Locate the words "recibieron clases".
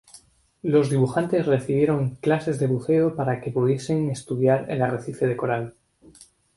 1.45-2.57